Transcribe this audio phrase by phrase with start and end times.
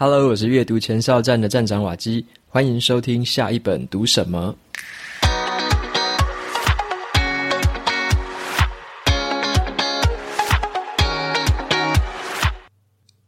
[0.00, 4.54] Hello，我是阅读前哨站的站长瓦基，欢迎收听下一本读什么。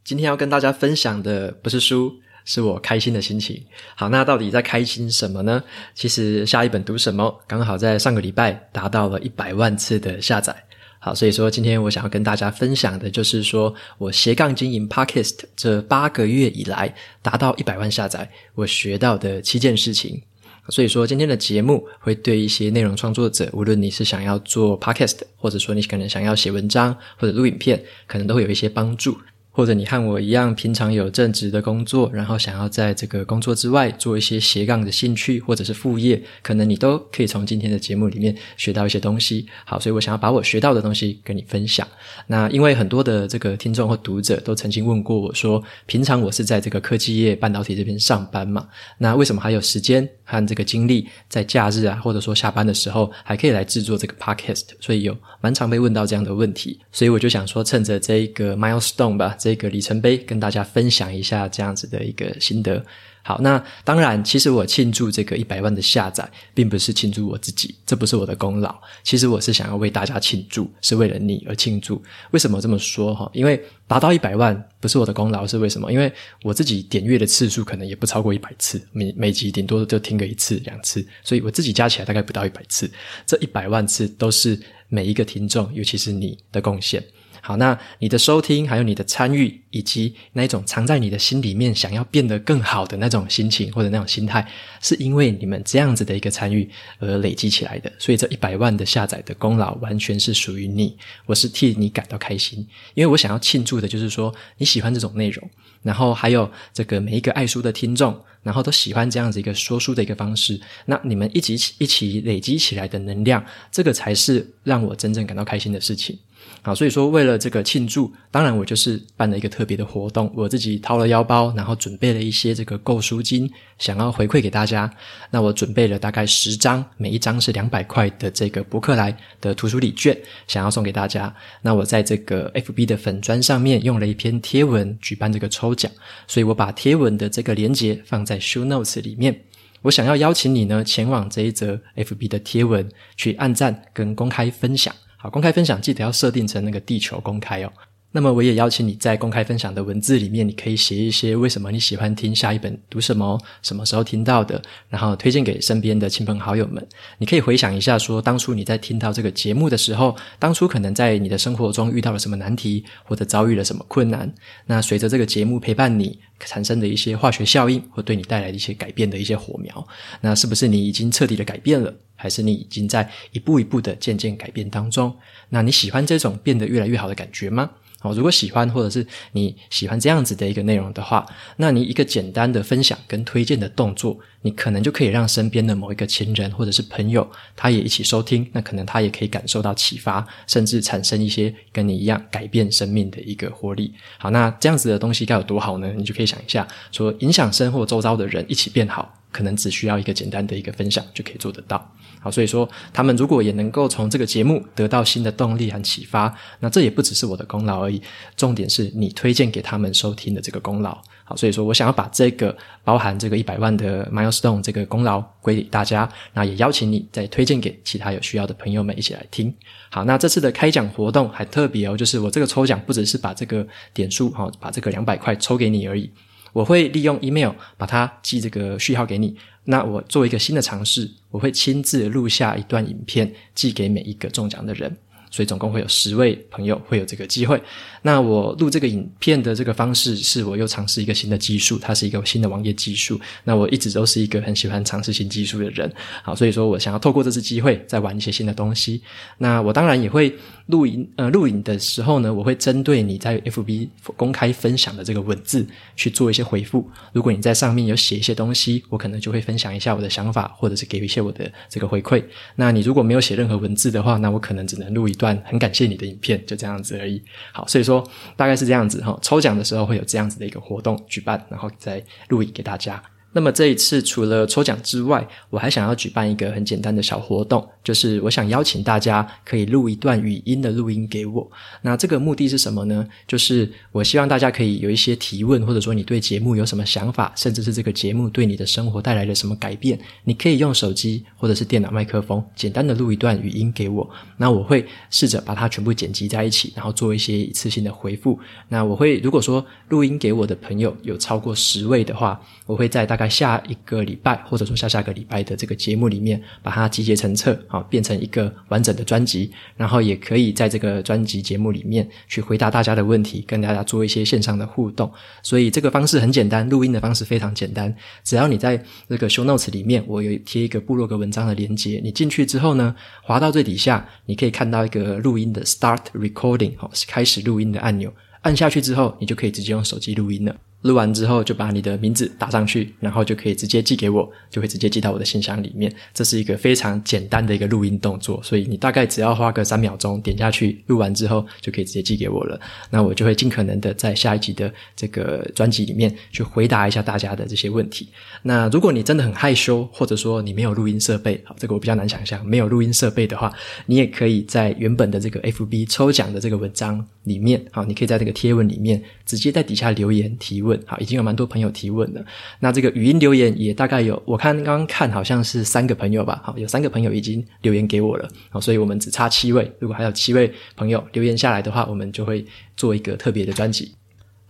[0.05, 2.13] 今天要跟大家分享的不是书。
[2.43, 3.63] 是我开心的心情。
[3.93, 5.61] 好，那到底在开心什么呢？
[5.93, 10.55] 其实下一本读什么，刚好在上个礼拜达到了一百万次的下载。
[11.03, 16.93] 好，所以说今天我想要跟大家分享的就是说我斜杠经营 Podcast 这八个月以来
[17.23, 20.21] 达到一百万下载，我学到的七件事情。
[20.69, 29.17] 所以说今天的节目会对一些内容创作者，无论你是想要做 Podcast，或者说你可能想要写文章或者录影片，可能都会有一些帮助。
[29.51, 39.45] 或者你和我一样，平常有正职的工作，然后想要在这个工作之外做一些斜杠的兴趣或者是副业，可能你都可以从今天的节目里面学到一些东西。
[39.65, 41.85] 好，所以我想要把我学到的东西跟你分享。
[42.27, 48.65] 那因为很多的这个听众或读者都曾经问过我说，平常我是在这个科技业半导体这边上班嘛，
[48.97, 54.63] 那为什么还有时间和这个精力在假日啊，或者说下班的时候还可以来制作这个 podcast？
[54.79, 59.35] 所以有蛮常被问到这样的问题，所以我就想说，趁着这一个 milestone 吧。
[59.41, 62.85] 这个里程碑跟大家分享一下这样子的一个心得。
[63.23, 68.75] 好，那当然，其实我庆祝这个一百万的下载，并不是庆祝我自己，这不是我的功劳。
[69.03, 72.01] 其实我是想要为大家庆祝，是为了你而庆祝。
[72.31, 73.13] 为什么这么说？
[73.13, 75.91] 哈，因为达到一百万不是我的功劳，是为什么？
[75.91, 82.89] 因为我自己点阅的次数可能也不超过一百次，每每集顶多就听个一次两次，所以我自己加起来大概不到一百次。
[83.27, 87.03] 这一百万次都是每一个听众，尤其是你的贡献。
[87.41, 94.47] 好，那你的收听，还有你的参与，以及那一种藏在你的心里面想要变得更好的那种心情或者那种心态，
[94.79, 96.69] 是因为你们这样子的一个参与
[96.99, 97.91] 而累积起来的。
[97.97, 102.59] 所以这一百万的下载的功劳完全是属于你，我是替你感到开心，
[102.93, 105.49] 因为我想要庆祝的就是说你喜欢这种内容，
[105.81, 116.19] 然后还有这个每一个爱书的听众，然后都喜欢这样子一个说书的一个方式，那你们一起一起累积起来的能量，这个才是让我真正感到开心的事情。
[116.63, 124.91] 好，所以说为了这个庆祝，当然我就是办了一个特别的活动，我自己掏了腰包，然后准备了一些这个购书金，想要回馈给大家。
[125.31, 130.15] 那我准备了大概十张，每一张是两百块的这个博客来的图书礼券，
[130.47, 131.33] 想要送给大家。
[131.63, 135.91] 那我在这个 FB 的粉砖上面用了一篇贴文举办这个抽奖，
[136.27, 139.41] 所以我把贴文的这个连接放在 Show Notes 里面。
[139.81, 142.87] 我想要邀请你呢，前往这一则 FB 的贴文
[143.17, 144.93] 去按赞跟公开分享。
[145.21, 147.71] 好，公开分享记得要设定成那个地球公开哦。
[148.13, 156.85] 那么我也邀请你在公开分享的文字里面，你可以写一些为什么你喜欢听下一本读什么，什么时候听到的，然后推荐给身边的亲朋好友们。
[157.19, 164.29] 你可以回想一下，说当初你在听到这个节目的时候，当初可能在你的生活中遇到了什么难题，或者遭遇了什么困难。
[164.65, 169.87] 那随着这个节目陪伴你产生的一些化学效应，或对你带来的一些改变的一些火苗，
[170.19, 171.93] 那是不是你已经彻底的改变了？
[172.17, 175.15] 还是你已经在一步一步的渐渐改变当中？
[175.49, 177.71] 那你喜欢这种变得越来越好的感觉吗？
[178.03, 181.23] 好，如果喜欢或者是你喜欢这样子的一个内容的话，
[181.57, 193.93] 那你一个简单的分享跟推荐的动作，你可能就可以让身边的某一个亲人或者是朋友，他也一起收听，那可能他也可以感受到启发，甚至产生一些跟你一样改变生命的一个活力。
[194.17, 195.93] 好，那这样子的东西该有多好呢？
[195.95, 199.20] 你就可以想一下，说影响生活周遭的人一起变好。
[199.31, 201.93] 可能只需要一个简单的一个分享就可以做得到。
[202.19, 207.99] 好，所以说他们如果也能够从这个节目得到新的动力和启发，那这也不只是我的功劳而已。
[208.37, 210.95] 重点是你推荐给他们收听的这个功劳。
[211.23, 219.51] 好，所以说我想要把这个包含这个一百万的 milestone 这个功劳归给大家，那也邀请你再推荐给其他有需要的朋友们一起来听。
[219.89, 226.11] 好，那这次的开奖活动还特别哦，就是我这个抽奖不只是把这个点数哈，把这个两百块抽给你而已。
[226.53, 229.35] 我会利用 email 把它寄这个序号给你。
[229.65, 234.97] 那我做一个新的尝试，我会亲自录下一段影片，寄给每一个中奖的人。
[235.31, 237.59] 所以总共会有十位朋友会有这个机会。
[238.03, 243.19] 那我录这个影片的这个方式，是我又尝试一个新的技术，它是一个新的网页技术。
[243.45, 245.91] 那我一直都是一个很喜欢尝试新技术的人，
[246.23, 249.01] 好，所以说我想要透过这次机会再玩一些新的东西。
[249.37, 250.35] 那我当然也会
[250.67, 253.87] 录影，呃，录影的时候呢，我会针对你在 FB
[254.17, 256.89] 公开分享的这个文字去做一些回复。
[257.13, 262.23] 如果你在上面有写一些东西，我可能就会分享一下我的想法，或者是给一些我的这个回馈。
[262.55, 267.21] 那你如果没有写任何文字的话，那我可能只能录一段很感谢你的影片，就这样子而已。
[267.53, 268.03] 好，所以说
[268.35, 269.17] 大概是这样子哈。
[269.21, 273.01] 抽奖的时候会有这样子的一个活动举办，然后再录影给大家。
[273.33, 281.49] 那么这一次除了抽奖之外，我还想要举办一个很简单的小活动，就是我想邀请大家可以录一段语音的录音给我。
[281.81, 283.07] 那这个目的是什么呢？
[283.25, 294.09] 就是我希望大家可以有一些提问，或者说你对节目有什么想法，甚至是这个节目对你的生活带来了什么改变，你可以用手机或者是电脑麦克风简单的录一段语音给我。
[294.35, 298.37] 那我会试着把它全部剪辑在一起，然后做一些一次性的回复。
[298.67, 303.20] 那我会如果说录音给我的朋友有超过十位的话，我会在大。
[303.21, 315.11] 在下一个礼拜，或者说下下个礼拜的这个节目里面，把它集结成册，好，变成一个完整的专辑，然后也可以在这个专辑节目里面去回答大家的问题，跟大家做一些线上的互动。
[315.43, 330.55] 所以这个方式很简单，录音的方式非常简单，只要你在这个 show notes 里面，我有贴一个部落格文章的连接，你进去之后呢，滑到最底下，你可以看到一个录音的 Start Recording，哦，开始录音的按钮，按下去之后，你就可以直接用手机录音了。
[330.81, 335.93] 录完之后，就把你的名字打上去，然后就可以直接寄给我，就会直接寄到我的信箱里面。
[336.13, 342.59] 这是一个非常简单的一个录音动作，所以你大概只要花个三秒钟点下去，录完之后就可以直接寄给我了。
[342.89, 348.07] 那我就会尽可能的在下一集的这个专辑里面去回答一下大家的这些问题。
[348.41, 353.53] 那如果你真的很害羞，或者说你没有录音设备，好，这个我比较难想象，没有录音设备的话，
[353.85, 360.70] 你也可以在原本的这个 FB 抽奖的这个文章里面，好，你可以在这个贴文里面直接在底下留言提问。
[360.85, 362.23] 好，已经有蛮多朋友提问了。
[362.59, 366.41] 那这个语音留言也大概有，我看刚刚看好像是三个朋友吧。
[366.43, 368.29] 好，有三个朋友已经留言给我了。
[368.49, 369.71] 好，所以我们只差七位。
[369.79, 372.45] 如果还有七位朋友留言下来的话，我们就会
[372.75, 373.93] 做一个特别的专辑。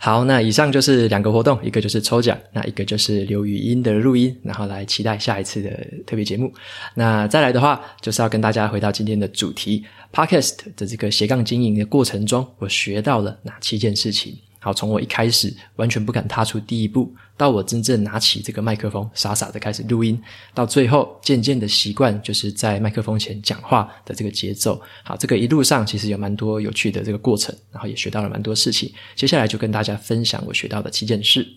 [0.04, 5.70] 好，那以上就是两个活动，一个就是抽奖，那一个就是留语音的录音，然后来期待下一次的
[6.08, 6.52] 特别节目。
[6.96, 14.36] 那再来的话，就是要跟大家回到今天的主题，Podcast 的这个斜杠经营的过程中，我学到了哪七件事情。
[14.64, 20.22] 好，从我一开始完全不敢踏出第一步，到我真正拿起这个麦克风，傻傻的开始录音，
[20.54, 24.80] 到最后渐渐的习惯就是在麦克风前讲话的这个节奏。
[25.04, 28.94] 好，这个一路上其实有蛮多有趣的这个过程，然后也学到了蛮多事情。
[29.16, 31.48] 接下来就跟大家分享我学到的七件事。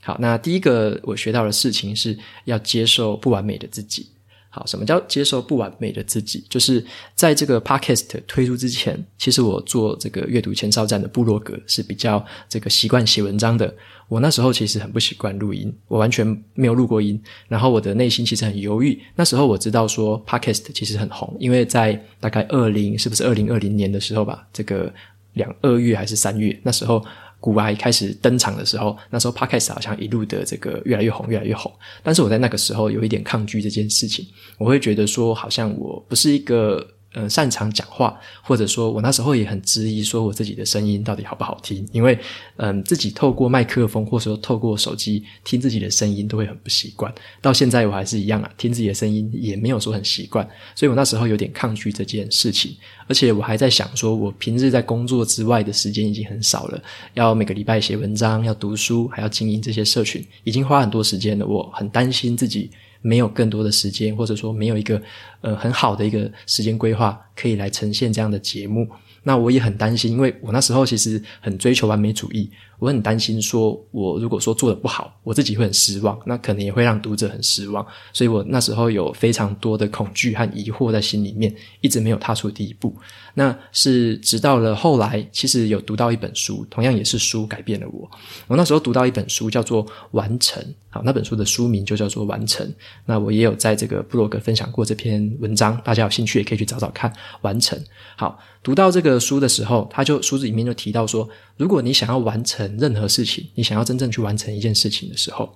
[0.00, 4.13] 好，那第一个我学到的事情是要接受不完美的自己。
[4.54, 6.44] 好，什么叫接受不完美的自己？
[6.48, 6.84] 就是
[7.16, 13.74] 在这个 podcast 推出之前，其实我做这个阅读前哨站的部落格是比较这个习惯写文章的。
[14.06, 16.24] 我那时候其实很不习惯录音，我完全
[16.54, 18.96] 没有录过音，然后我的内心其实很犹豫。
[19.16, 24.94] 那时候我知道说 podcast 其实很红，因为在大概二零是不是二零二零年的时候吧，这个
[25.32, 27.04] 两二月还是三月那时候。
[27.44, 31.70] 股癌开始登场的时候，那时候 Podcast 好像一路的这个越来越红，越来越红。
[32.02, 34.26] 但是我在那个时候有一点抗拒这件事情，
[34.56, 36.93] 我会觉得说，好像我不是一个。
[37.14, 41.86] 嗯，擅长讲话，或者说我那时候也很质疑，说我自己的声音到底好不好听？
[41.92, 42.18] 因为，
[42.56, 47.14] 嗯，自己透过麦克风，或者说透过手机听自己的声音，都会很不习惯。
[47.40, 50.44] 到现在我还是一样啊，听自己的声音也没有说很习惯。
[50.74, 52.74] 所以我那时候有点抗拒这件事情，
[53.06, 56.82] 而且我还在想，说我平日在工作之外的时间已经很少了，
[57.14, 61.46] 要每个礼拜写文章，要读书，还要经营这些社群，已经花很多时间了。
[61.46, 62.70] 我很担心自己。
[63.04, 65.00] 没有更多的时间，或者说没有一个
[65.42, 68.88] 呃很好的一个时间规划，可以来呈现这样的节目。
[69.26, 82.94] 那我也很担心，因为我那时候其实很追求完美主义，我很担心说，我如果说做得不好，我自己会很失望，那可能也会让读者很失望，所以我那时候有非常多的恐惧和疑惑在心里面，一直没有踏出第一步。
[83.34, 88.10] 那是直到了后来，其实有读到一本书，同样也是书改变了我。
[88.46, 92.66] 我那时候读到一本书叫做《完成》，好，那本书的书名就叫做《完成》。
[93.04, 97.10] 那我也有在这个布洛格分享过这篇文章，大家有兴趣也可以去找找看
[97.42, 97.78] 《完成》。
[98.16, 98.38] 好。
[98.64, 105.54] 读到这个书的时候，他就书子里面就提到说，如果你想要完成任何事情，你想要真正去完成一件事情的时候，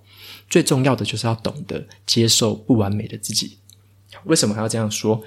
[0.51, 3.57] 最重要的就是要懂得接受不完美的自己。
[4.25, 5.25] 为什么还要这样说？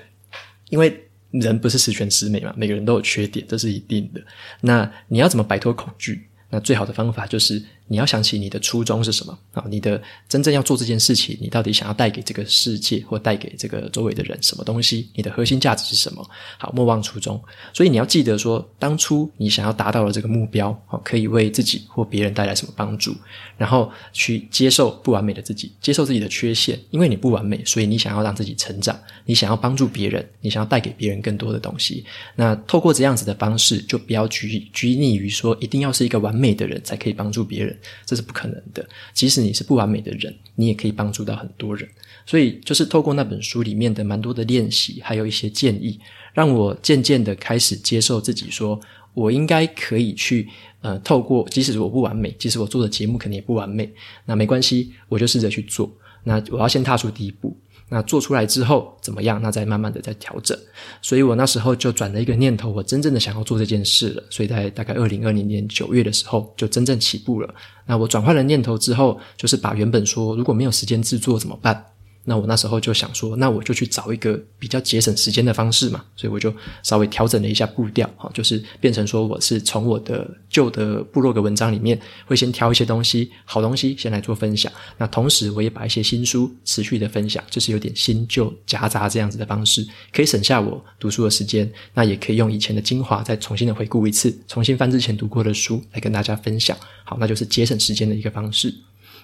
[0.70, 4.22] 因为人不是十全十美嘛，每个人都有缺点，这是一定的。
[4.62, 6.28] 那你要怎么摆脱恐惧？
[6.50, 7.64] 那最好的方法就是。
[7.92, 9.66] 你要想起你的初衷是什么啊？
[9.70, 15.10] 你的真正要做这件事情，你到底想要带给这个世界或带给这个周围的人什么东西？
[15.14, 16.26] 你的核心价值是什么？
[16.58, 17.44] 好，莫忘初衷。
[17.74, 20.72] 所以你要记得说，当初你想要达到的这个目标，
[21.04, 23.14] 可以为自己或别人带来什么帮助？
[23.58, 32.06] 然后去接受不完美的自己，接受自己的缺陷，因为你不完美，所以你想要让自己成长，你想要帮助别人，你想要带给别人更多的东西。
[32.38, 37.78] 那透过这样子的方式，就不要拘拘泥于说一定要是一个完美的人才可以帮助别人。
[38.06, 38.88] 这是不可能的。
[39.14, 41.88] 即使你是不完美的人，你也可以帮助到很多人。
[42.26, 46.00] 所以，就是透过那本书里面的蛮多的练习，还有一些建议，
[46.34, 48.80] 让我渐渐的开始接受自己说，
[49.14, 50.48] 我应该可以去
[50.82, 53.92] 呃，透过即使我不完美，即使我做的节目可能也不完美，
[54.26, 55.92] 那没关系，我就试着去做。
[56.24, 57.58] 那我要先踏出第一步。
[57.94, 59.42] 那做出来之后怎么样？
[59.42, 60.58] 那再慢慢的再调整。
[61.02, 64.24] 所以我那时候就转了一个念头，我真正的想要做这件事了。
[64.30, 67.54] 所以在大概二零二零年九月的时候，就真正起步了。
[67.86, 71.86] 那我转换了念头之后，就是把原本说如果没有时间制作怎么办？
[72.24, 84.72] 那我那时候就想说，那我就去找一个比较节省时间的方式嘛，所以我就稍微调整了一下步调，哈，就是变成说我是从我的旧的部落格文章里面会先挑一些东西，好东西先来做分享。
[84.98, 96.78] 那同时我也把一些新书持续的分享，就是有点新旧夹杂这样子的方式，可以省下我读书的时间，那也可以用以前的精华再重新的回顾一次，重新翻之前读过的书来跟大家分享。
[97.04, 98.74] 好，那就是节省时间的一个方式。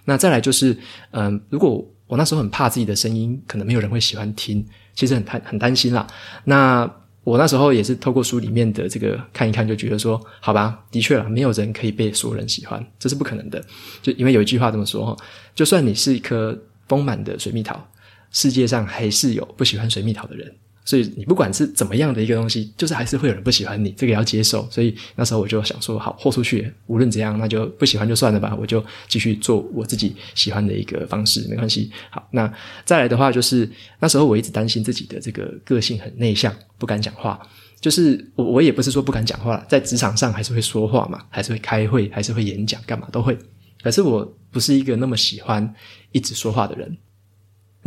[0.05, 0.77] 那再来就是，
[1.11, 6.07] 嗯，如果我那时候很怕自己的声音可能没有人会喜欢听，其实很担很担心啦。
[6.45, 6.89] 那
[7.23, 13.61] 我那时候也是透过书里面的这个看一看，就觉得说，好吧，的确了，没有人可以被所有人喜欢，这是不可能的。
[14.01, 15.17] 就因为有一句话这么说哈，
[15.53, 17.85] 就算你是一颗丰满的水蜜桃，
[18.31, 20.55] 世界上还是有不喜欢水蜜桃的人。
[20.87, 24.65] 所以你不管是怎么样的一个东西，就是还是会有人不喜欢你，这个要接受。
[24.71, 31.91] 所以那时候我就想说，好，豁出去，无论怎样，那就不喜欢就算了吧，我就继续做我自己喜欢的一个方式，没关系。
[32.09, 32.49] 好，那
[32.85, 37.37] 再来的话，就是那时候我一直担心自己的这个个性很内向，不敢讲话。
[37.81, 43.37] 就是我我也不是说不敢讲话，在职场上还是会说话嘛，还是会开会，还是会演讲，干嘛都会。
[43.83, 45.75] 可是我不是一个那么喜欢
[46.13, 46.97] 一直说话的人。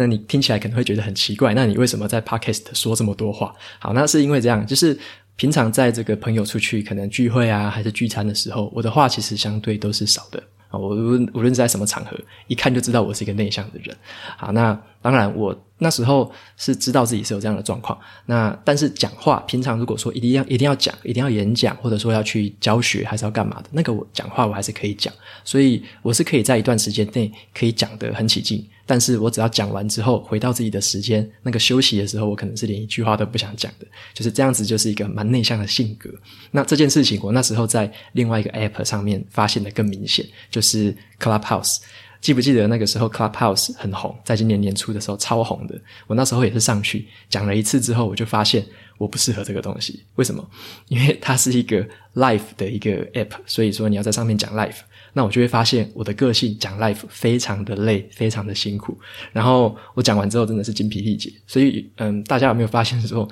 [0.01, 3.55] 那你听起来可能会觉得很奇怪，那你为什么在 Podcast 说这么多话？
[3.79, 4.99] 好，那是因为这样，就是
[5.37, 10.79] 平常在这个朋友出去可能聚会啊，还是聚餐的时候，我的话其实相对都是少的啊。
[10.79, 13.95] 我无论无论是在什么场合，一看就知道我是一个内向的人。
[14.39, 17.99] 好，那当然我那时候是知道自己是有这样的状况。
[18.25, 25.13] 那但是讲话，平常如果说一定要一定要讲，一定要演讲，或者说要去教学，还是要干嘛的，那个我讲话我还是可以讲，
[25.45, 28.67] 所以我是可以在一段时间内可以讲得很起劲。
[28.91, 36.11] 但是我只要讲完之后，回到自己的时间，那个休息的时候，我可能是连一句话都不想讲的，就是这样子，就是一个蛮内向的性格。
[36.51, 41.77] 那这件事情，我那时候在另外一个 App 上面发现的更明显，就是 Clubhouse。
[42.21, 45.81] 记不记得那个时候 Clubhouse 很红，在今年年初的时候超红的。
[46.09, 48.67] 我那时候也是上去讲了一次之后，我就发现
[48.99, 50.03] 我不适合这个东西。
[50.17, 50.45] 为什么？
[50.89, 54.79] 因为它是一个 Live 的一个 App，所以说你要在上面讲 Live。
[55.13, 58.99] 那我就会发现我的个性讲 life 非常的累，非常的辛苦。
[59.33, 61.33] 然后我讲完之后真的是精疲力竭。
[61.47, 63.29] 所以，嗯，大家有没有发现说，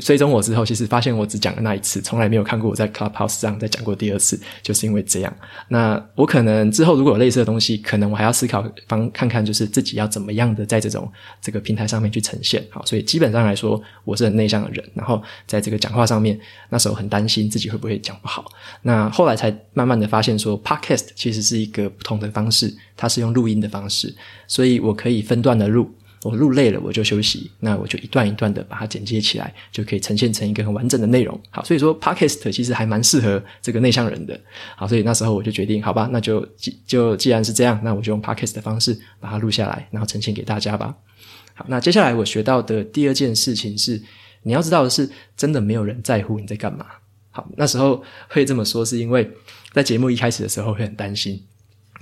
[0.00, 5.36] 追踪我之后，其实发现我只讲了那一次，从来没有看过我在 Clubhouse 上再讲过第二次，就是因为这样。
[5.68, 11.10] 那我可能之后如果有类似的东西，可能我还要思考方看看，就是自己要怎么样的在这种
[11.40, 12.64] 这个平台上面去呈现。
[12.70, 14.84] 好，所以基本上来说，我是很内向的人。
[14.94, 18.44] 然后在这个讲话上面，那时候很担心自己会不会讲不好。
[18.82, 24.14] 那后来才慢慢的发现说，Podcast 其实是一个不同的方式，它是用录音的方式，
[24.46, 25.90] 所以我可以分段的录。
[26.24, 27.50] 我录累了，我就休息。
[27.60, 31.38] 那我就一段一段的把它剪接起来，就可以呈现成一个很完整的内容。
[31.50, 34.40] 好，所以说 Podcast 其实还蛮适合这个内向人的。
[34.74, 40.96] 好，所以那时候我就决定，好吧，那就既就既然是这样，那我就用 Podcast 的方式把它录下来，然后呈现给大家吧。
[41.52, 44.00] 好，那接下来我学到的第二件事情是，
[44.42, 46.86] 你要知道的是，真的没有人在乎你在干嘛。
[47.30, 49.30] 好，那时候会这么说，是因为
[49.72, 51.42] 在节目一开始的时候会很担心。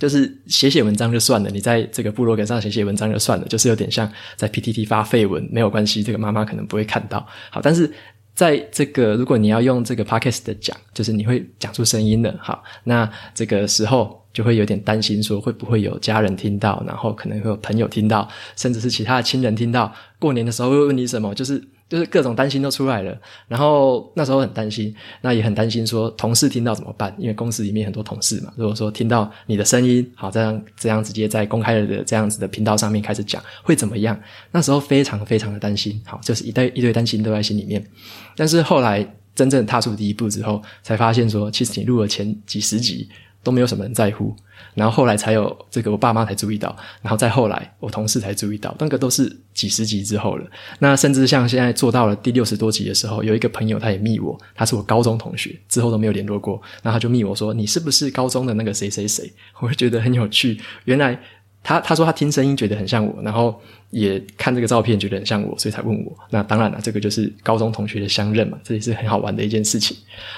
[0.03, 7.25] 就是写写文章就算了，你在这个部落格上写写文章就算了，就是有点像在 PTT 发废文，没有关系，这个妈妈可能不会看到。
[7.51, 7.89] 好，但是
[8.35, 19.95] 在这个如果你要用这个 Podcast 的讲，就是你会讲出声音的，好，那这个时候就会有点担心，说会不会有家人听到，然后可能会有朋友听到，甚至是其他的亲人听到。
[20.19, 21.63] 过年的时候会问你什么，就是。
[21.93, 23.15] 就是各种担心都出来了，
[23.47, 27.15] 然后那时候很担心，那也很担心说同事听到怎么办？
[27.19, 34.19] 因为公司里面很多同事嘛，如果说听到你的声音，好，这样这样直接在公开的这样子的频道上面开始讲，会怎么样？
[34.53, 37.87] 那时候非常非常的担心，好，就是一堆一堆担心都在心里面。
[38.35, 43.07] 但是后来真正踏出第一步之后，才发现说，其实你录了前几十集
[43.43, 44.35] 都没有什么人在乎。
[44.75, 50.47] 然后后来才有这个，我爸妈才注意到，然后再后来我同事才注意到，那个都是几十集之后了。
[50.79, 59.31] 那甚至像现在做到了第六十多集的时候，有一个朋友他也密我，他是我高中同学，之后都没有联络过，然后他就密我说：“你是不是高中的那个谁谁谁？”
[59.61, 61.19] 我会觉得很有趣，原来
[61.63, 66.17] 他他说他听声音觉得很像我，然后也看这个照片觉得很像我，所以才问我。
[66.31, 69.95] 那当然了，这个就是高中同学的相认嘛，这也是很好玩的一件事情。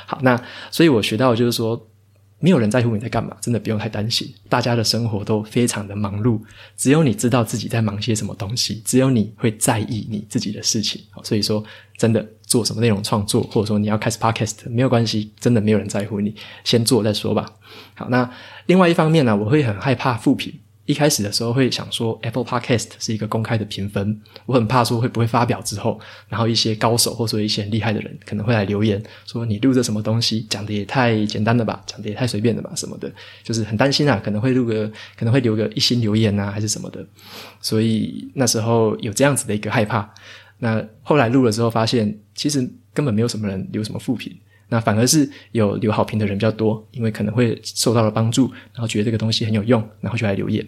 [0.07, 0.41] 好，那
[0.73, 1.81] 所以我学到就是说。
[2.45, 4.31] 没有人在乎你在干嘛，真的不用太担心。
[4.51, 6.39] 大家的生活都非常的忙碌，
[6.77, 11.01] 只有你知道自己在忙些什么东西，只有你会在意你自己的事情。
[11.23, 11.65] 所以说，
[11.97, 16.35] 真的做什么内容创作，或者说你要开始 podcast，没有关系，真的没有人在乎你，
[16.65, 17.51] 先做再说吧。
[17.95, 18.31] 好，那
[18.67, 20.53] 另外一方面呢，我会很害怕复评。
[20.87, 25.99] 一开始的时候会想说，Apple Podcast 是一个公开的评分，我很怕说会不会发表之后，
[26.29, 33.11] 然后一些高手或者说一些很厉害的人可能会来留言说你录的什么东西，讲的也太简单了吧，讲的也太随便了吧什么的，
[33.43, 34.87] 就是很担心啊，可能会录个
[35.17, 37.05] 可能会留个一星留言啊，还是什么的，
[37.61, 40.13] 所以那时候有这样子的一个害怕。
[40.59, 42.61] 那后来录了之后发现，其实
[42.93, 44.35] 根本没有什么人留什么负评。
[44.69, 50.67] 那反而是有留好评的人比较多，因为可能会受到了帮助，然后觉得这个东西很有用，然后就来留言。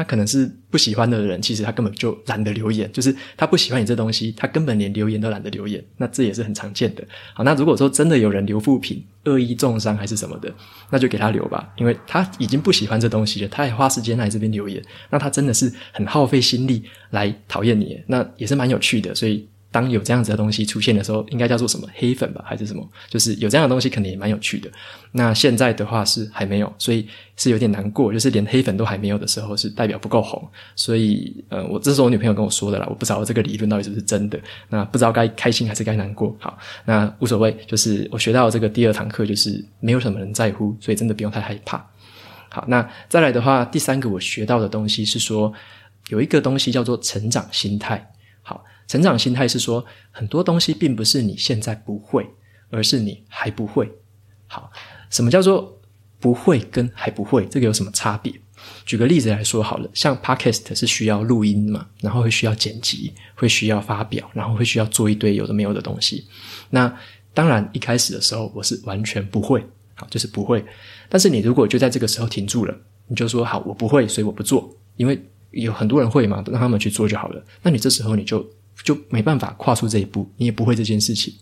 [0.00, 5.84] 那可能是不喜欢的人，其实他根本就懒得留言，就是他不喜欢你这东西，他根本连留言都懒得留言。
[5.98, 7.04] 那这也是很常见的。
[7.34, 10.50] 好，那如果说真的有人留负评、恶意重伤还是什么的，
[10.88, 19.46] 那就给他留吧，因为他已经不喜欢这东西了，他也花时间来这边留言，那他真的是很耗费心力来讨厌你，那也是蛮有趣的，所以。
[19.72, 22.86] 当有这样子的东西出现的时候，应该叫做什么黑粉吧，还是什么？
[23.08, 24.70] 就是有这样的东西，肯定也蛮有趣的。
[25.12, 28.12] 那现在的话是还没有，所以是有点难过。
[28.12, 30.46] 就是连黑粉都还没有的时候，是代表不够红。
[30.74, 34.40] 所以，呃，我这是我女朋友跟我说的啦，我不知道这个理论到底是不是真的。
[34.68, 36.36] 那不知道该开心还是该难过。
[36.40, 37.56] 好，那无所谓。
[37.66, 41.84] 就是我学到这个第二堂课，就是没有什么人在乎，所以真的不用太害怕。
[42.48, 45.52] 好，那再来的话，第三个我学到的东西是说，
[46.08, 48.04] 有一个东西叫做成长心态。
[48.42, 52.28] 好成长心态是说，很多东西并不是你现在不会，
[52.70, 53.88] 而是你还不会。
[54.48, 54.68] 好，
[55.10, 55.80] 什么叫做
[56.18, 57.46] 不会跟还不会？
[57.46, 58.34] 这个有什么差别？
[58.84, 66.26] 举个例子来说好了，像 Podcast 是需要录音嘛，然后会需要剪辑，会需要发表，然后会需要做一堆有的没有的东西。
[66.70, 66.92] 那
[67.32, 70.64] 当然一开始的时候我是完全不会，好，就是不会。
[71.08, 77.40] 但是你如果就在这个时候停住了，你就说好，我不会，所以我不做，因为有很多人会嘛，让他们去做就好了。
[77.62, 78.44] 那你这时候你就。
[78.82, 81.32] 就没办法跨出这一步，你也不会这件事情。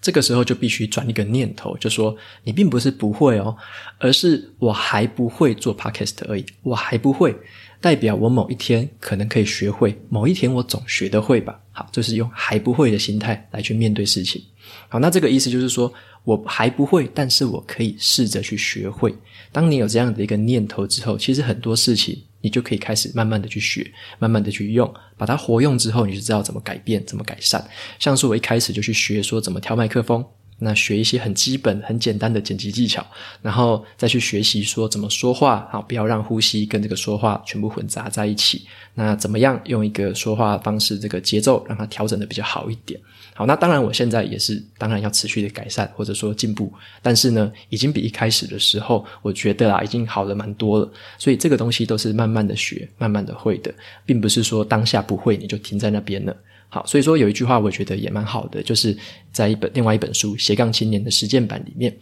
[0.00, 3.56] 这个时候就必须转一个念头，就说你并不是不会哦，
[3.98, 6.44] 而是我还不会做 podcast 而已。
[6.62, 7.34] 我还不会，
[7.80, 11.58] 代表我某一天可能可以学会，某一天我总学得会吧。
[11.72, 14.42] 好，就是用还不会的心态来去面对事情。
[14.90, 15.90] 好，那这个意思就是说
[16.24, 19.14] 我还不会，但是我可以试着去学会。
[19.52, 22.22] 当你有这样的一个念头之后，其实很多事情。
[22.44, 27.66] 你就可以开始慢慢的去学，慢慢的去用，把它活用之后，你就知道怎么改变，怎么改善。
[27.98, 30.22] 像是我一开始就去学说怎么调麦克风，
[30.58, 33.04] 那学一些很基本、很简单的剪辑技巧，
[33.40, 38.66] 然后再去学习说怎么说话，好，不要让呼吸跟这个说话全部混杂在一起。
[38.94, 43.00] 那怎么样用一个说话方式，这个节奏让它调整的比较好一点。
[43.36, 50.88] 好，那当然，我现在也是，当然要持续的改善或者说进步，但是呢，已经比一开始的时候，我觉得啦，已经好了蛮多了。
[51.18, 53.74] 所以这个东西都是慢慢的学，慢慢的会的，
[54.06, 56.36] 并不是说当下不会你就停在那边了。
[56.68, 58.96] 好，所以说有一句话我觉得也蛮好的，就是
[59.32, 61.92] 在一本另外一本书《斜杠青年的实践版》里面，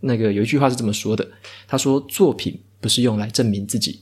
[0.00, 1.26] 那个有一句话是这么说的，
[1.66, 4.00] 他说：“作品不是用来证明自己，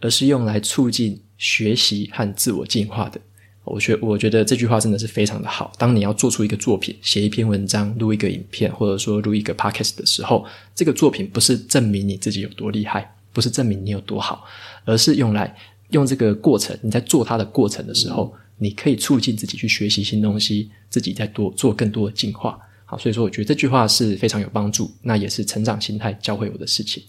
[0.00, 3.20] 而是用来促进学习和自我进化的。”
[3.66, 5.72] 我觉我觉得这句话真的是非常的好。
[5.76, 14.44] 当你要做出一个作品，写一篇文章，录一个影片，或者说录一个 podcast 的时候，这个作品不是证明你自己有多厉害，不是证明你有多好，
[14.84, 15.52] 而是用来
[15.90, 22.58] 用这个过程，你在做它的过程的时候，你可以促进自己去学习新东西，自己再多做更多的进化。
[22.84, 27.02] 好，所以说我觉得这句话是非常有帮助，那也是成长心态教会我的事情。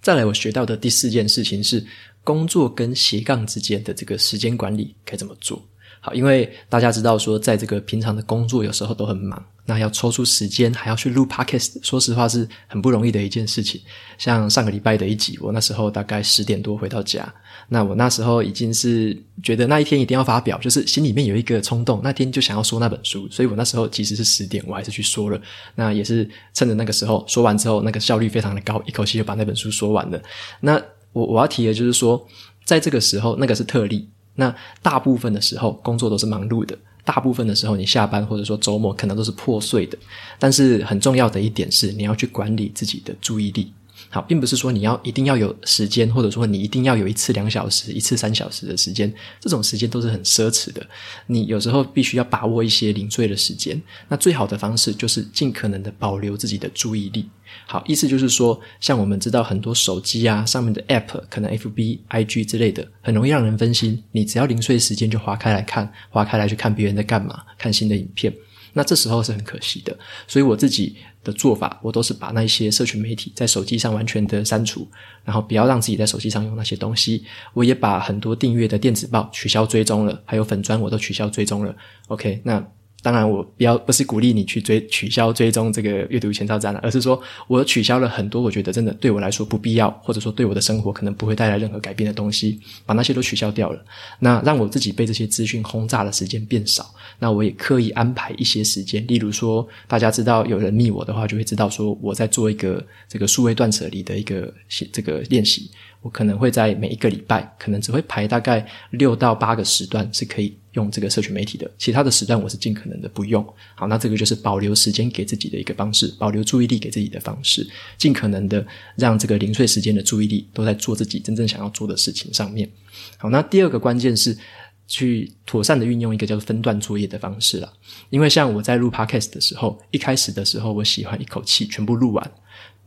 [0.00, 1.84] 再来，我学到的第四件事情是
[2.24, 5.62] 工作跟斜杠之间的这个时间管理该怎么做。
[6.00, 13.80] 好，因为大家知道说，在这个平常的工作有时候都很忙，那要抽出时间还要去录 Podcast，说实话是很不容易的一件事情。
[14.16, 17.32] 像上个礼拜的一集，我那时候大概十点多回到家，
[17.68, 25.40] 那我那时候已经是觉得那一天一定要发表，就是心里面有一个冲动，那天就想要说那本书，所以我那时候其实是十点，我还是去说了。
[25.74, 30.22] 那也是趁着那个时候说完之后，那个效率非常的高，一口气就把那本书说完了。
[30.60, 30.80] 那
[31.12, 32.24] 我我要提的就是说，
[32.64, 34.08] 在这个时候，那个是特例。
[34.38, 36.78] 那大部分的时候，工作都是忙碌的。
[37.04, 39.98] 大部分的时候，你下班或者说周末可能都是破碎的。
[40.38, 43.72] 但是很重要的一点是，你要去管理自己的注意力。
[44.10, 50.86] 好，并不是说你要一定要有时间，或者说你一定要有一次两小时、一次三小时的时间，这种时间都是很奢侈的。
[51.26, 53.80] 你有时候必须要把握一些零碎的时间。
[54.08, 57.28] 那最好的方式就是尽可能的保留自己的注意力。
[57.66, 64.02] 好，意思就是说，像我们知道很多手机啊上面的 App，可能 FB、IG 之类的，很容易让人分心。
[64.12, 68.32] 你只要零碎时间就划开来看，划开来去看别人在干嘛，看新的影片，
[68.72, 69.96] 那这时候是很可惜的。
[70.26, 70.96] 所以我自己
[71.28, 74.88] 的做法，我都是把那些社群媒体在手机上完全的删除，
[75.24, 77.22] 然后不要让自己在手机上用那些东西。
[77.52, 81.76] 我也把很多订阅的电子报取消追踪了，还有粉砖我都取消追踪了。
[82.08, 82.66] OK，那。
[83.00, 93.80] 当然，我不要不是鼓励你去追取消追踪这个阅读前哨站了，而是说我取消了很多我觉得真的对我来说不必要，或者说对我的生活可能不会带来任何改变的东西，把那些都取消掉了。
[94.18, 96.92] 那让我自己被这些资讯轰炸的时间变少。
[97.20, 104.52] 那我也刻意安排一些时间，例如说，大家知道有人密我的话，就会知道说我在做一个这个数位断舍离的一个
[104.92, 105.70] 这个练习。
[106.00, 113.44] 我可能会在每一个礼拜，可能只会排大概六到八个时段是可以用这个社群媒体的，其他的时段我是尽可能的不用。
[113.74, 122.70] 好，那这个就是保留时间给自己的一个方式，保留注意力给自己的方式，尽可能的让这个零碎时间的注意力都在做自己真正想要做的事情上面。
[123.16, 124.38] 好，那第二个关键是
[124.86, 127.72] 去妥善的运用一个叫做分段作业的方式啦。
[128.10, 132.30] 因为像我在录 Podcast 的时候，一开始的时候我喜欢一口气全部录完。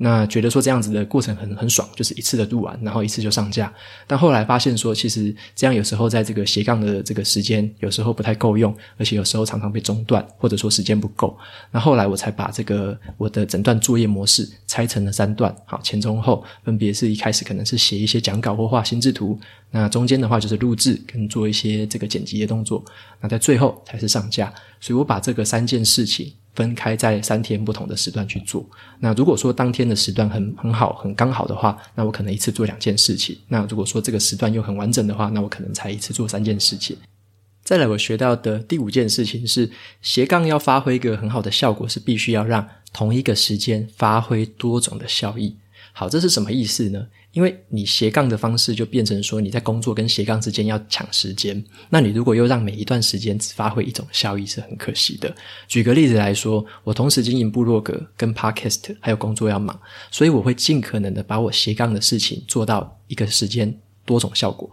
[0.04, 3.72] 那觉得说这样子的过程很很爽，就是一次的录完，然后一次就上架。
[4.08, 11.38] 但后来发现说，其实这样有时候在这个斜杠的这个时间，有时候不太够用，而且有时候常常被中断，或者说时间不够。
[11.70, 22.84] 那后来我才把这个我的整段作业模式拆成了三段，好，前中后分别是一开始可能是写一些讲稿或画心智图，那中间的话就是录制跟做一些这个剪辑的动作，
[23.20, 24.52] 那在最后才是上架。
[24.80, 26.34] 所以我把这个三件事情。
[26.56, 28.66] 分开在三天不同的时段去做。
[29.00, 33.38] 那如果说当天的时段很很好、很刚好的话，那我可能一次做两件事情。
[33.48, 36.98] 那如果说这个时段又很完整的话，那我可能才一次做三件事情。
[37.64, 39.70] 再来，我学到的第五件事情是，
[40.02, 45.56] 斜杠要发挥一个很好的效果，是必须要让同一个时间发挥多种的效益。
[45.94, 47.08] 好，这是什么意思呢？
[47.34, 55.34] 因为你斜杠的方式就变成说，你在工作跟斜杠之间要抢时间，那你如果又让每一段时间只发挥一种效益，是很可惜的。
[55.68, 59.80] 举个例子来说，我同时经营部落格跟 Podcast，还有工作要忙，
[60.12, 63.74] 所以我会尽可能的把我斜杠的事情做到一个时间
[64.06, 64.70] 多种效果。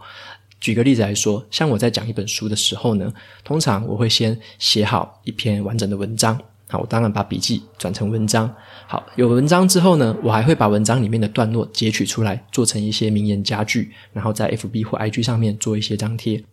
[0.59, 3.13] 举个例子来说，像我在讲一本书的时候呢，
[3.45, 6.37] 通常我会先写好一篇完整的文章。
[6.71, 8.53] 好，我当然把笔记转成文章。
[8.87, 16.43] 好，有文章之后呢，我还会把文章里面的段落截取出来，做成一些名言佳句，然后在 FB 或 IG 上面做一些张贴。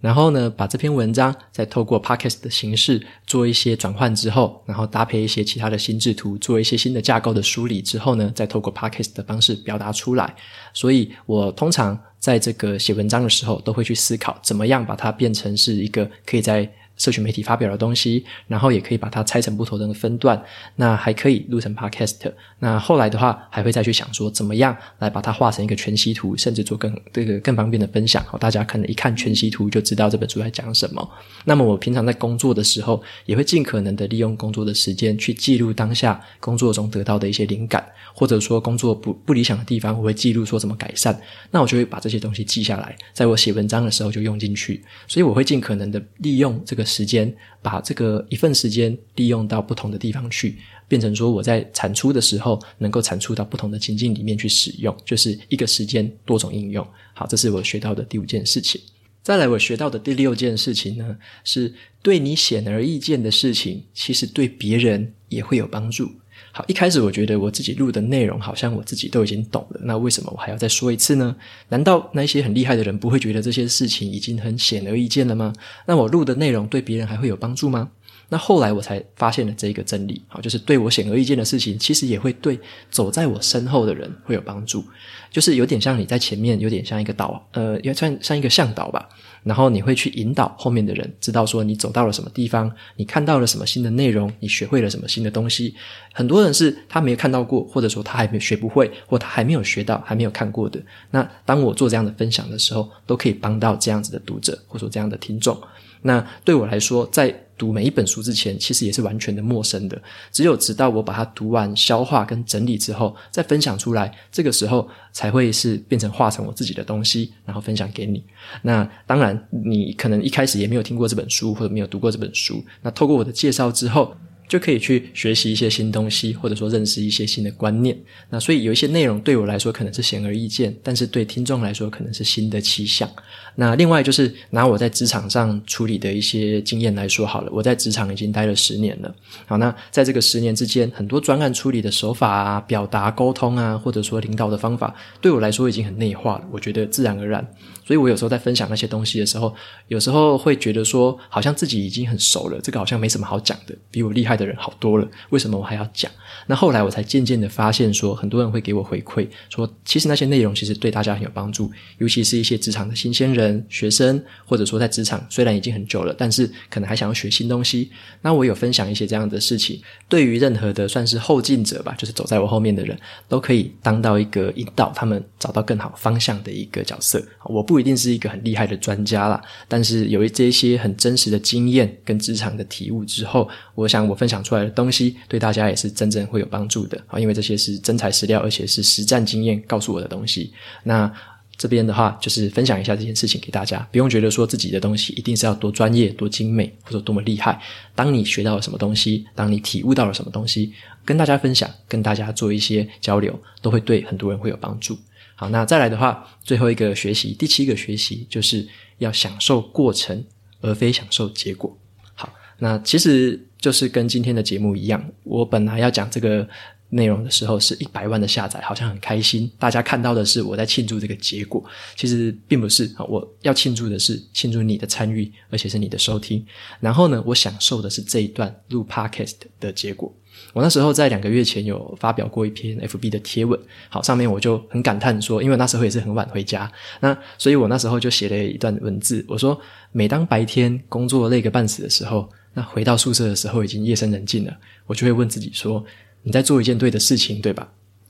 [0.00, 10.34] 然后呢，把这篇文章再透过 Podcast 的形式做一些转换之后，然后搭配一些其他的心智图，做一些新的架构的梳理之后呢，再透过 Podcast 的方式表达出来。
[10.72, 20.40] 所以我通常在这个写文章的时候，都会去思考怎么样把它变成是一个可以在社群媒体发表的东西，然后也可以把它拆成不同的分段，
[20.76, 22.30] 那还可以录成 podcast。
[22.58, 28.22] 那后来的话，还会再去想说，怎么样来把它画成一个全息图，甚至做更这个更方便的分享。
[28.24, 31.08] 好，大家可能一看全息图就知道这本书在讲什么。
[31.44, 41.16] 那么我平常在工作的时候，也会尽可能的利用工作的时间去记录当下工作中得到的一些灵感，或者说工作不不理想的地方，我会记录说怎么改善。
[41.52, 44.82] 那我就会把这些东西记下来，在我写文章的时候就用进去。
[45.06, 46.87] 所以我会尽可能的利用这个。
[46.88, 50.56] 时间把这个一份时间利用到不同的地方去，
[50.88, 56.84] 变成说我在产出的时候能够产出到不同的情境里面去使用，就是一个时间多种应用。
[57.12, 58.80] 好，这是我学到的第五件事情。
[59.22, 66.10] 再来，我学到的第六件事情呢，是对你显而易见的事情，其实对别人也会有帮助。
[66.52, 71.36] 好，一开始我觉得我自己录的内容好像我自己都已经懂了，那为什么我还要再说一次呢？
[71.68, 75.52] 难道那些很厉害的人不会觉得这些事情已经很显而易见了吗？
[75.86, 77.90] 那我录的内容对别人还会有帮助吗？
[78.30, 82.58] 那后来我才发现了这一个真理，好，就是对我显而易见的事情，其实也会对
[82.90, 84.84] 走在我身后的人会有帮助。
[85.30, 89.08] 就是有点像你在前面，有点像一个导，呃，也算像一个向导吧。
[89.44, 95.74] 然后你会去引导后面的人，知道说你走到了什么地方，你看到了什么新的内容，你学会了什么新的东西。
[96.12, 100.78] 很多人是他没有看到过，或者说他还没有学不会，或他还没有学到，还没有看过的。
[101.10, 105.58] 那当我做这样的分享的时候，都可以帮到这样子的读者，或者说这样的听众。
[106.02, 110.00] 那对我来说，在读每一本书之前，其实也是完全的陌生的。
[110.30, 118.24] 只有直到我把它读完、消化跟整理之后，再分享出来，这个时候才会是变成化成我自己的东西，然后分享给你。
[118.62, 122.64] 那当然，你可能一开始也没有听过这本书，或者没有读过这本书。
[122.80, 124.14] 那透过我的介绍之后，
[124.48, 127.96] 就可以去学习一些新东西，或者说认识一些新的观念。
[128.30, 133.08] 那所以有一些内容对我来说可能是显而易见，但是对听众来说可能是新的气象。
[133.56, 139.14] 那另外就是拿我在职场上处理的一些经验来说好了，我在职场已经待了十年了。
[139.46, 146.44] 好，那在这个十年之间，很多专案处理的手法啊、表达沟通啊，或者说领导的方法，对我来说已经很内化了。
[146.50, 147.46] 我觉得自然而然。
[147.88, 149.54] 所以我有时候在分享那些东西的时候，
[149.86, 156.12] 有时候会觉得说，好像自己已经很熟了，这个好像没什么好讲的，比我厉害的人好多了，为什么我还要讲？
[156.46, 167.90] 那后来我才渐渐的发现说，说很多人会给我回馈，说其实那些内容其实对大家很有帮助，尤其是一些职场的新鲜人、学生，或者说在职场虽然已经很久了，但是可能还想要学新东西。
[168.20, 177.24] 那我有分享一些这样的事情，对于任何的算是后进者吧，就是走在我后面的人都可以当到一个引导他们找到更好方向的一个角色。
[177.44, 190.52] 我不不一定是一个很厉害的专家啦，但是有一这些很真实的经验跟职场的体悟之后，我想我分享出来的东西对大家也是真正会有帮助的啊，因为这些是真材实料，而且是实战经验告诉我的东西。
[190.82, 191.08] 那
[191.56, 197.62] 这边的话，就是分享一下这件事情给大家，不用觉得说自己的东西一定是要多专业、多精美或者多么厉害。
[197.94, 200.72] 当你学到了什么东西，当你体悟到了什么东西，
[201.04, 204.98] 跟大家分享，跟大家做一些交流，都会对很多人会有帮助。
[205.40, 208.66] 好，那再来的话，最后一个学习，第七个学习就是
[208.98, 210.24] 要享受过程，
[210.60, 211.78] 而非享受结果。
[212.14, 216.46] 好，那其实就是跟今天的节目一样，我本来要讲这个。
[216.90, 219.50] 内容的时候是一百万的下载，好像很开心。
[219.58, 221.62] 大家看到的是我在庆祝这个结果，
[221.94, 222.90] 其实并不是。
[223.06, 226.42] 我要庆祝的是庆祝你的参与，而且是你的收听。
[226.80, 230.10] 然后呢，我享受的是这一段录 Podcast 的结果。
[230.52, 236.70] 我那时候在两个月前有发表过一篇 FB 的贴文，好，上面我就很感叹说，因为那时候也是很晚回家，
[237.00, 239.58] 那所以我那时候就写了一段文字，我说，
[239.92, 245.84] 每当白天工作累个半死的时候，那回到宿舍的时候已经夜深人静了，我就会问自己说。
[246.20, 247.66] 你在做一件对的事情，对吧？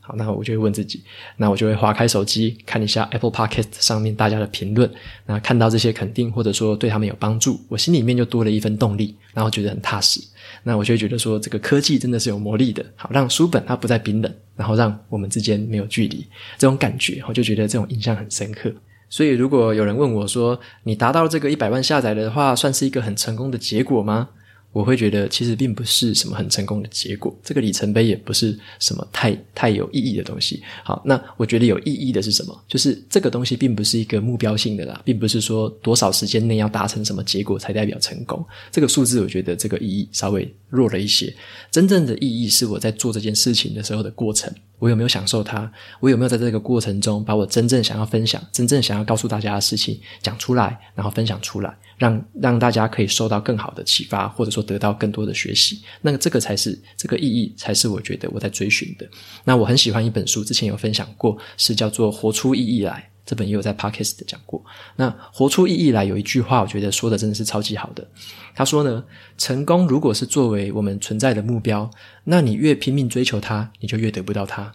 [0.09, 1.03] 好，那我就会问自己，
[1.37, 4.91] 那我就会划开手机看一下 Apple Podcast 上面大家的评论，
[5.27, 10.19] 那看到这些肯定或者说对他们有帮助，我心里面就多了一份动力，然后觉得很踏实。
[10.63, 18.73] 那我就会觉得说，这个科技真的是有魔力的，好，让书本它不再冰冷，然后让我们之间没有距离，这种感觉，我就觉得这种印象很深刻。
[19.11, 24.31] 所以，如果有人问我说，你达到这个一百万下载的话，算是一个很成功的结果吗？
[24.71, 30.63] 我会觉得，其实并不是什么很成功的结果，这个里程碑也不是什么太太有意义的东西。
[30.85, 32.65] 好，那我觉得有意义的是什么？
[32.69, 38.45] 就是这个东西并不是一个目标性的啦，并不是说多少时间内要达成什么结果才代表成功。
[38.71, 41.35] 这个数字，我觉得这个意义稍微弱了一些。
[41.71, 44.53] 真正的意义是我在做这件事情的时候的过程。
[44.79, 45.69] 我有没有享受它？
[45.99, 55.83] 我有没有在这个过程中把我真正想要分享、真正想要告诉大家的事情讲出来，然后分享出来，让让大家可以受到更好的启发，或者说得到更多的学习？
[56.01, 59.07] 那这个才是这个意义，才是我觉得我在追寻的。
[59.45, 63.11] 那我很喜欢一本书，之前有分享过，是叫做《活出意义来》。
[63.27, 64.65] 这本也有在 Podcast 讲过。
[64.97, 68.09] 那活出意义来有一句话，我觉得说的真的是超级好的。
[68.55, 69.05] 他说呢，
[69.37, 71.91] 成功如果是作为我们存在的目标，
[72.25, 74.73] 那你越拼命追求它，你就越得不到它。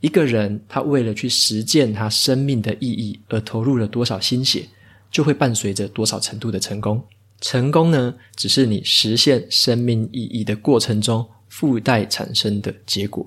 [0.00, 4.68] 一个人他为了去实践他生命的意义而投入了多少心血，
[5.16, 7.02] 就会伴随着多少程度的成功。
[7.40, 13.26] 成功呢，只是你实现生命意义的过程中附带产生的结果。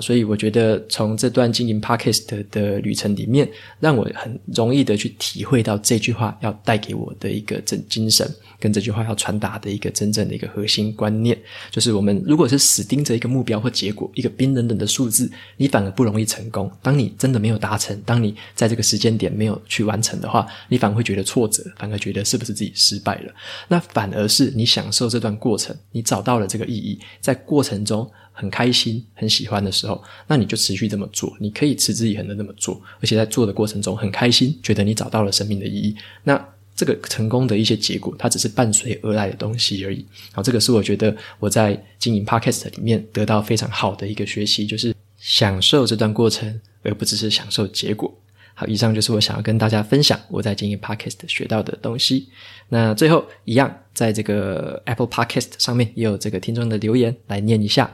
[0.00, 3.48] 所以我觉得从这段经营 Podcast 的旅程里面，
[3.80, 8.28] 让我很容易的去体会到这句话要带给我的一个真精神，
[8.58, 11.36] 跟这句话要传达的一个真正的一个核心观念，
[11.70, 16.70] 就是我们如果是死盯着一个目标或结果，一个冰冷冷的数字，你反而不容易成功。
[16.82, 23.32] 当你真的没有达成，当你在这个时间点没有去完成的话，你反而会觉得挫折，反而觉得是不是自己失败了？
[23.68, 28.10] 那反而是你享受这段过程，你找到了这个意义，在过程中。
[28.38, 31.34] 很开心、很喜欢的时候，那你就持续这么做。
[31.40, 35.96] 你可以持之以恒的这么做，而且在做的过程中很开心，觉得你找到了生命的意义。
[36.22, 40.04] 那这个成功的一些结果，它只是伴随而来的东西而已。
[40.32, 48.14] 好，这个是我觉得我在经营 Podcast 里面得到非常好的一个学习，就是享受这段过程，而不只是享受结果。
[48.58, 52.30] 好，以上就是我想要跟大家分享我在经营 Podcast 学到的东西。
[52.70, 57.92] 那最后一样，在这个 Apple Podcast 上面也有这个听众的留言来念一下。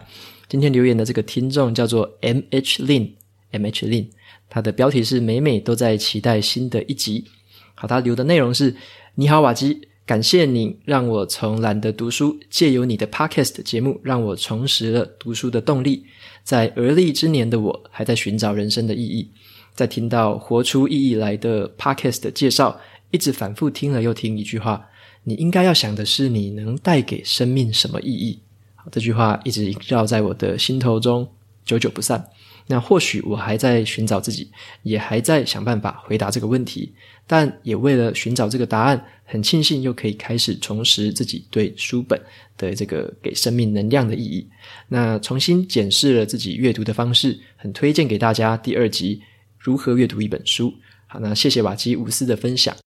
[0.48, 4.06] 今天留言的这个听众叫做 M H Lin，M H Lin，
[4.48, 7.24] 他的标题是“每每都在期待新的一集”。
[7.74, 8.76] 好，他留的内容是
[9.16, 16.06] ：“你好，瓦基，感谢你让我从懒得读书，借由你的 Podcast 节目，让我重拾了读书的动力。
[16.44, 19.28] 在而立之年的我，还在寻找人生的意义。”
[19.74, 22.78] 在听到活出意义来的 Podcast 的介绍，
[23.10, 24.88] 一直反复听了又听一句话：
[25.24, 28.40] 你应该要想的是，你能带给生命什么意义？
[28.74, 31.28] 好，这句话一直萦绕在我的心头中，
[31.64, 32.24] 久久不散。
[32.68, 34.48] 那或许我还在寻找自己，
[34.82, 36.92] 也还在想办法回答这个问题，
[37.26, 42.20] 但也为了寻找这个答案，很庆幸又可以开始重拾自己对书本
[42.56, 44.46] 的这个给生命能量的意义。
[44.88, 49.20] 那重新检视了自己阅读的方式，很推荐给大家第二集。
[49.62, 50.74] 如何阅读一本书？
[51.06, 52.76] 好，那谢谢瓦基无私的分享。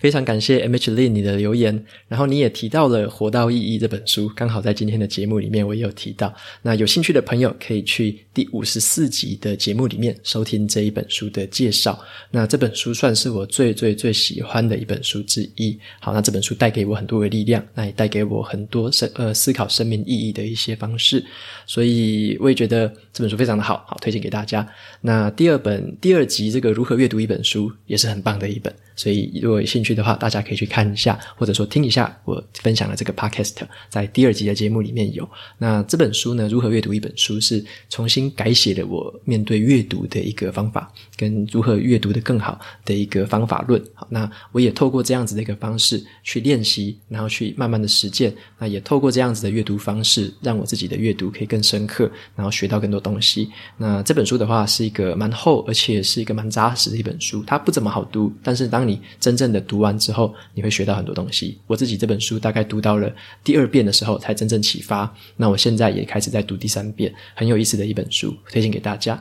[0.00, 6.34] 非常感谢 MH Lin 你的留言，然后你也提到了《活到意义》这本书，刚好在今天的节目里面我也有提到。
[6.62, 11.98] 那有兴趣的朋友可以去第五十四集的节目里面收听这一本书的介绍。
[12.30, 15.78] 那这本书算是我最最最喜欢的一本书之一。
[16.00, 21.22] 好，那这本书带给我很多的力量，那也带给我很多生呃思考生命意义的一些方式，
[21.66, 24.66] 所以我也觉得这本书非常的好，好推荐给大家。
[25.02, 28.74] 那第二本第二集这个如何阅读一本书也是很棒的一本。
[29.00, 33.54] 所以，如果有兴趣的话，大家可以去看一下，或者说听一下我分享的这个 podcast，
[33.88, 35.26] 在第二集的节目里面有。
[35.56, 43.82] 那这本书呢，如何阅读一本书，是重新改写了我面对阅读的一个方法，跟如何阅读的更好的一个方法论。
[43.94, 48.30] 好，那我也透过这样子的一个方式去练习，然后去慢慢的实践。
[48.58, 53.48] 那也透过这样子的阅读方式，让我自己的阅读可以更深刻，然后学到更多东西。
[53.78, 57.42] 那这本书的话，是一个蛮厚，而且是一个蛮扎实的一本书。
[57.46, 61.58] 它不怎么好读，但是当你你真正的读完之后，你会学到很多东西。
[61.66, 63.10] 我自己这本书大概读到了
[63.44, 65.14] 第二遍的时候，才真正启发。
[65.36, 69.20] 那我现在也开始在读第三遍，很有意思的一本书，推荐给大家。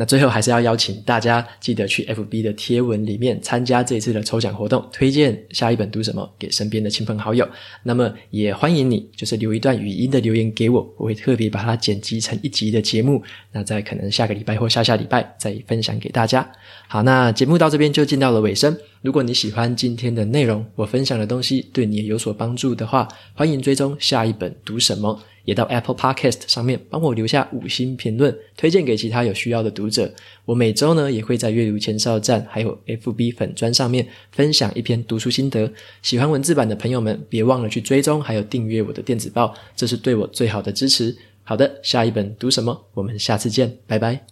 [0.00, 7.46] 那最后还是要邀请大家记得去 FB 的贴文里面参加这一次的抽奖活动，推荐下一本读什么给身边的亲朋好友。
[7.82, 16.48] 那么也欢迎你，就是留一段语音的留言给我，我会特别把它剪辑成一集的节目，那在可能下个礼拜或下下礼拜再分享给大家。
[16.86, 18.76] 好，那节目到这边就进到了尾声。
[19.02, 25.20] 如果你喜欢今天的内容，我分享的东西对你也有所帮助的话，欢迎追踪下一本读什么。
[25.48, 30.12] 也到 Apple Podcast 上面帮我留下五星评论，推荐给其他有需要的读者。
[30.44, 35.72] 我每周呢也会在阅读前哨站还有 FB 粉专上面分享一篇读书心得。
[36.02, 41.16] 喜欢文字版的朋友们，别忘了去追踪还有订阅我的电子报，这是对我最好的支持。
[41.44, 42.84] 好的，下一本读什么？
[42.92, 44.28] 我们下次见，拜拜。